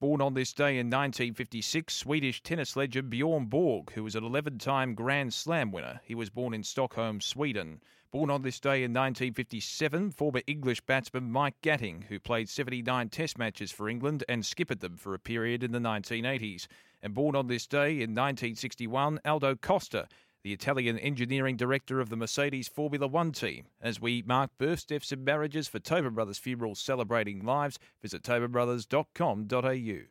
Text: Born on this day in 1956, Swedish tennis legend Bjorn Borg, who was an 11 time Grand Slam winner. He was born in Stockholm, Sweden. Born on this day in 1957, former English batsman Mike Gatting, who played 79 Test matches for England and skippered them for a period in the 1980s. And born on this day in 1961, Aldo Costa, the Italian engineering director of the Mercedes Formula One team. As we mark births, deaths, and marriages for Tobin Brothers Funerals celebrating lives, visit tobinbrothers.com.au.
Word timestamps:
Born 0.00 0.20
on 0.20 0.34
this 0.34 0.52
day 0.52 0.78
in 0.78 0.86
1956, 0.86 1.92
Swedish 1.92 2.40
tennis 2.40 2.76
legend 2.76 3.10
Bjorn 3.10 3.46
Borg, 3.46 3.90
who 3.94 4.04
was 4.04 4.14
an 4.14 4.22
11 4.22 4.58
time 4.58 4.94
Grand 4.94 5.34
Slam 5.34 5.72
winner. 5.72 6.00
He 6.04 6.14
was 6.14 6.30
born 6.30 6.54
in 6.54 6.62
Stockholm, 6.62 7.20
Sweden. 7.20 7.80
Born 8.12 8.30
on 8.30 8.42
this 8.42 8.60
day 8.60 8.84
in 8.84 8.92
1957, 8.92 10.12
former 10.12 10.40
English 10.46 10.82
batsman 10.82 11.32
Mike 11.32 11.60
Gatting, 11.62 12.04
who 12.04 12.20
played 12.20 12.48
79 12.48 13.08
Test 13.08 13.38
matches 13.38 13.72
for 13.72 13.88
England 13.88 14.22
and 14.28 14.46
skippered 14.46 14.78
them 14.78 14.96
for 14.96 15.14
a 15.14 15.18
period 15.18 15.64
in 15.64 15.72
the 15.72 15.80
1980s. 15.80 16.68
And 17.02 17.12
born 17.12 17.34
on 17.34 17.48
this 17.48 17.66
day 17.66 17.94
in 17.94 18.14
1961, 18.14 19.18
Aldo 19.24 19.56
Costa, 19.56 20.06
the 20.48 20.54
Italian 20.54 20.98
engineering 21.00 21.58
director 21.58 22.00
of 22.00 22.08
the 22.08 22.16
Mercedes 22.16 22.68
Formula 22.68 23.06
One 23.06 23.32
team. 23.32 23.66
As 23.82 24.00
we 24.00 24.22
mark 24.22 24.50
births, 24.56 24.84
deaths, 24.84 25.12
and 25.12 25.22
marriages 25.22 25.68
for 25.68 25.78
Tobin 25.78 26.14
Brothers 26.14 26.38
Funerals 26.38 26.80
celebrating 26.80 27.44
lives, 27.44 27.78
visit 28.00 28.22
tobinbrothers.com.au. 28.22 30.04